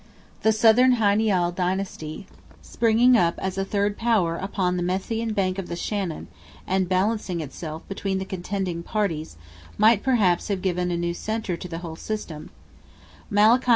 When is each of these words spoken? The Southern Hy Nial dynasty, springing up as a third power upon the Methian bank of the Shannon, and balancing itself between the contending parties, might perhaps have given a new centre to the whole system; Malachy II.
The 0.41 0.51
Southern 0.51 0.93
Hy 0.93 1.13
Nial 1.13 1.51
dynasty, 1.51 2.25
springing 2.63 3.15
up 3.15 3.35
as 3.37 3.55
a 3.55 3.63
third 3.63 3.97
power 3.99 4.35
upon 4.35 4.75
the 4.75 4.81
Methian 4.81 5.35
bank 5.35 5.59
of 5.59 5.67
the 5.67 5.75
Shannon, 5.75 6.27
and 6.65 6.89
balancing 6.89 7.39
itself 7.39 7.87
between 7.87 8.17
the 8.17 8.25
contending 8.25 8.81
parties, 8.81 9.37
might 9.77 10.01
perhaps 10.01 10.47
have 10.47 10.63
given 10.63 10.89
a 10.89 10.97
new 10.97 11.13
centre 11.13 11.55
to 11.55 11.67
the 11.67 11.77
whole 11.85 11.95
system; 11.95 12.49
Malachy 13.29 13.69
II. 13.69 13.69